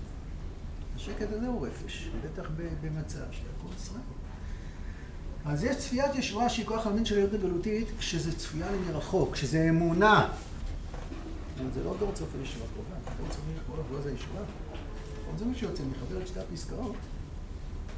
[0.96, 2.50] השקט הזה הוא רפש, בטח
[2.82, 4.02] במצב שהכל ישראל.
[5.46, 10.34] אז יש צפיית ישועה שהיא כוח המין של היהדות הגלותית, כשזה צפייה למרחוק, כשזה אמונה.
[11.74, 14.44] זה לא דור צופה ישועה קרובה, דור צופה ישועה קרובה זה ישועה.
[15.38, 16.96] זה מה שיוצא, מחבר את שתי הפסקאות.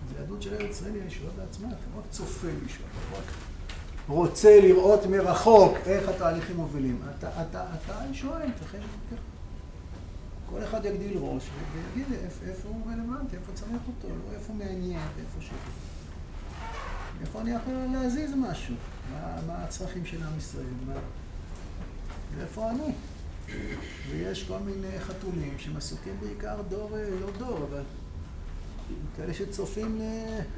[0.09, 3.25] זה יהדות של ארץ ישראל היא הישועה בעצמה, אתה לא רק צופה ישועה, אתה רק
[4.09, 7.01] רוצה לראות מרחוק איך התהליכים מובילים.
[7.17, 8.03] אתה, אתה, אתה
[8.59, 9.21] תחש את ככה.
[10.49, 12.05] כל אחד יגדיל ראש ויגיד
[12.47, 15.49] איפה, הוא רלוונטי, איפה צריך אותו, לא איפה מעניין, איפה ש...
[17.21, 18.75] איפה אני יכול להזיז משהו,
[19.11, 20.93] מה, מה הצרכים של עם ישראל, מה...
[22.37, 22.93] ואיפה אני.
[24.09, 26.89] ויש כל מיני חתולים שהם עסוקים בעיקר דור,
[27.21, 27.83] לא דור, אבל
[29.17, 30.01] כאלה שצופים,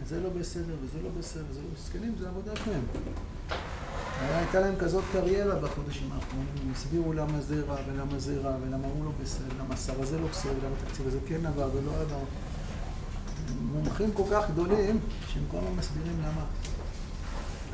[0.08, 2.84] זה לא בסדר וזה לא בסדר, זה לא מסכנים, זה עבודה שלהם.
[4.30, 8.88] הייתה להם כזאת קריירה בחודשים האחרונים, הם הסבירו למה זה רע ולמה זה רע ולמה
[8.88, 12.24] הוא לא בסדר, למה השר הזה לא בסדר, למה התקציב הזה כן עבר ולא עבר.
[13.62, 16.46] מומחים כל כך גדולים, שהם כל הזמן מסבירים למה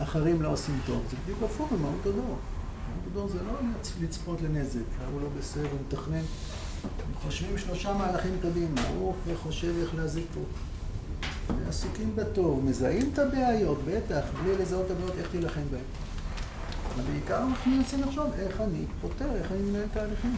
[0.03, 1.03] אחרים לא עושים טוב.
[1.09, 2.23] זה בדיוק הפוך במהות הדור.
[2.25, 3.53] מהות הדור זה לא
[4.01, 4.79] לצפות לנזק,
[5.11, 6.23] הוא לא בסדר, הוא מתכנן.
[7.23, 10.41] חושבים שלושה מהלכים קדימה, הוא חושב איך להזיק פה.
[11.69, 15.81] עסוקים בטוב, מזהים את הבעיות, בטח, בלי לזהות את הבעיות, איך תילחם בהן.
[16.97, 20.35] ובעיקר אנחנו מנסים לחשוב איך אני פותר, איך אני מנהל תהליכים.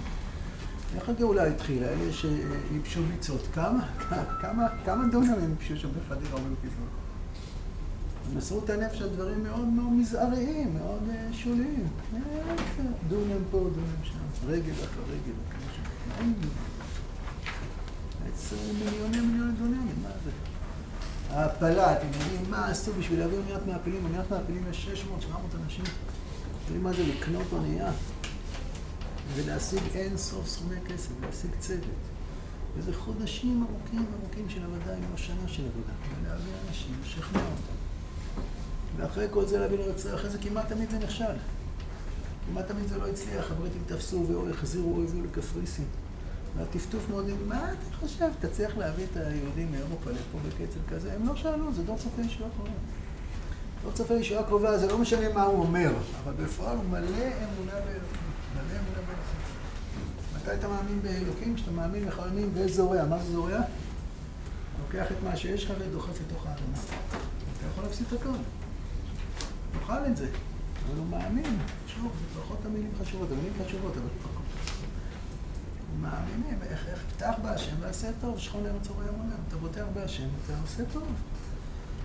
[0.96, 1.88] איך הגאולה התחילה?
[1.88, 3.48] אלה שייבשו ביצות.
[3.54, 3.86] כמה,
[4.42, 6.86] כמה, כמה דונמים ייבשו שם בחדירה ובפיזור?
[8.32, 11.88] הם מסרו את הנפש על דברים מאוד מאוד מזעריים, מאוד uh, שוליים.
[13.10, 15.34] דונם פה, דונם שם, רגל אחר רגל.
[15.34, 15.99] מה הם
[18.84, 20.32] מיליוני מיליוני דונמים, מה זה?
[21.30, 24.06] ההפלה, אתם יודעים מה עשו בשביל להביא אוניית מעפילים?
[24.06, 25.86] אוניית מעפילים יש 600-700 אנשים.
[26.66, 27.92] יודעים מה זה לקנות אונייה
[29.36, 31.84] ולהשיג אין סוף סכומי כסף, להשיג צוות.
[32.78, 35.94] וזה חודשים ארוכים ארוכים של עבודה, אם לא שנה של עבודה.
[36.22, 37.80] ולהביא אנשים, לשכנע אותם.
[38.98, 41.36] ואחרי כל זה להביא לרצון, אחרי זה כמעט תמיד זה נכשל.
[42.50, 45.86] כמעט תמיד זה לא הצליח, הבריטים תפסו והחזירו, או הביאו לקפריסין.
[46.58, 48.30] והטפטוף מאוד, מה אתה חושב?
[48.40, 51.14] תצליח להביא את היהודים מאירופה לפה בקצב כזה?
[51.14, 52.72] הם לא שאלו, זה דור צופה ישועה קרובה.
[53.84, 55.92] דור צופה ישועה קרובה, זה לא משנה מה הוא אומר,
[56.24, 58.30] אבל בפועל הוא מלא אמונה באלוקים.
[58.56, 59.40] מלא אמונה באלוקים.
[60.36, 61.56] מתי אתה מאמין באלוקים?
[61.56, 63.06] כשאתה מאמין וחיימים וזורע.
[63.06, 63.62] מה זה זורע?
[64.80, 66.78] לוקח את מה שיש לך ודוחף לתוך האדמה.
[67.58, 68.30] אתה יכול להפסיד את הכל.
[69.80, 70.28] תאכל את זה.
[70.90, 71.58] אבל הוא מאמין.
[71.88, 74.44] שוב, זה פחות המילים חשובות, המילים חשובות, אבל פחות.
[76.02, 79.36] מאמינים, איך, איך, פתח בהשם ועשה טוב, שכון ארץ הורי אמונה.
[79.48, 81.08] אתה בוטח בהשם, אתה עושה טוב.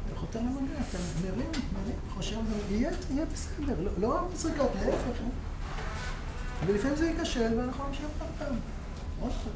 [0.07, 2.37] אתה חותר למגע, אתה מרים, מרים, חושב,
[2.71, 2.91] יהיה,
[3.33, 5.21] בסדר, לא, לא מזריקת, להפך.
[6.67, 8.55] ולפעמים זה ייכשל ואנחנו נמשיך עוד פעם.
[9.21, 9.53] עוד פעם.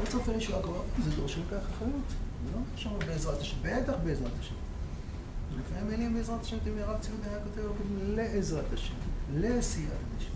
[0.00, 2.08] לא צופה לישועה קרובה, זה דור שלוקח אחריות.
[2.44, 4.54] זה לא עכשיו בעזרת השם, בטח בעזרת השם.
[5.58, 7.62] לפעמים מילים בעזרת השם, תמיד הרב ציון היה כותב
[8.02, 8.94] לעזרת השם,
[9.34, 10.30] לסייעת השם.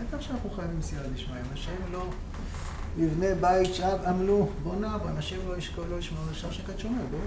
[0.00, 2.10] בטח שאנחנו חייבים סייעת דשמיא, אנשים לא
[2.98, 7.22] יבנה בית שב עמלו, בונה בו, אנשים לא ישקול, לא ישמעו, אפשר שקד שומר, ברור.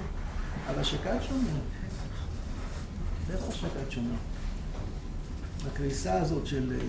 [0.69, 1.59] אבל שקד שומר,
[3.27, 4.15] בטח שקד שומר.
[5.67, 6.85] הקריסה הזאת של אה,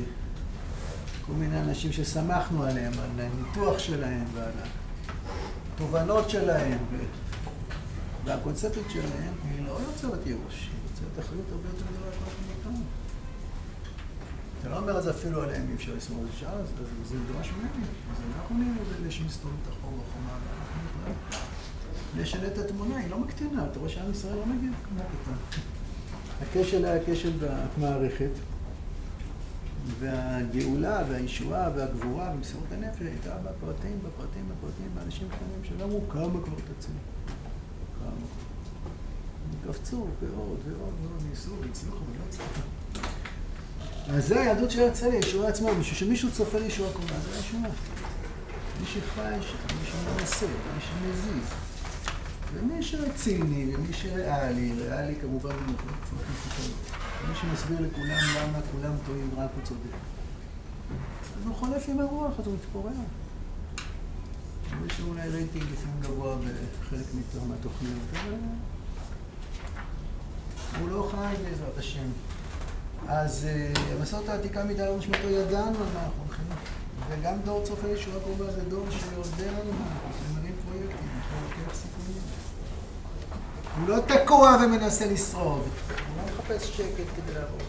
[1.26, 4.52] כל מיני אנשים ששמחנו עליהם, על הניתוח שלהם ועל
[5.74, 6.78] התובנות שלהם
[8.24, 9.32] והקונספטית שלהם,
[9.78, 12.46] לא יוצרת ייאוש, היא יוצרת אחריות הרבה יותר גדולה לכל אחד
[14.66, 16.66] אתה לא אומר את זה אפילו עליהם, אי אפשר לסמור את אז
[17.04, 17.84] זה דורש ממני.
[18.10, 23.18] אז אנחנו נהיה אלה שמסתובבים את החור בחומה, ואנחנו בכלל נשנה את התמונה, היא לא
[23.18, 25.58] מקטינה, אתה רואה שעם ישראל לא מגיע כמו קטן.
[26.42, 27.32] הכשל היה כשל
[27.76, 28.30] במערכת,
[29.98, 36.56] והגאולה והישועה והגבורה ומסירות הנפש הייתה בפרטים, בפרטים, בפרטים, באנשים קטנים שלא אמרו כמה כבר
[36.56, 36.94] תציל.
[37.98, 38.45] כמה כבר.
[39.68, 42.60] קפצו ועוד ועוד ועוד, ניסו והצליחו ולא הצליחו.
[44.08, 47.72] אז זה היהדות של הרצל, ישועה עצמה, בשביל שמישהו צופה לישועה קרובה, זה הישועה.
[48.80, 49.36] מי שחי,
[49.80, 51.50] מי שמנסה, מי שמזיז.
[52.54, 55.56] ומי שרציני, ומי שריאלי, ריאלי כמובן
[57.28, 59.96] מי שמסביר לכולם למה כולם טועים, רק הוא צודק.
[61.40, 62.92] אז הוא חולף עם הרוח, אז הוא מתפורר.
[64.86, 67.04] יש לו אולי רייטינג לפעמים גבוה בחלק
[67.48, 68.32] מהתוכניות, אבל
[70.80, 72.08] הוא לא חי בעזרת השם.
[73.08, 73.48] אז
[73.98, 76.46] המסורת העתיקה מדי על נשמתו ידענו על מה אנחנו הולכים.
[77.08, 81.74] וגם דור צופה ישועה קרובה זה דור שיודע לנו מה אנחנו עושים, פרויקטים, אנחנו לוקח
[81.74, 82.22] סיכונים.
[83.78, 87.62] הוא לא תקוע ומנסה לשרוד, הוא לא מחפש שקט כדי לעבוד.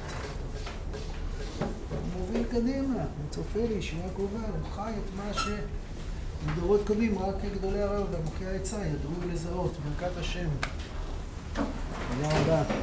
[1.59, 7.81] הוא מוביל קדימה, הוא צופה לישועה קרובה, הוא חי את מה שבדורות קודמים רק גדולי
[7.81, 10.47] הרב ומוכי העצה ידעו לזהות, ברכת השם.
[12.19, 12.75] Ну, да, да.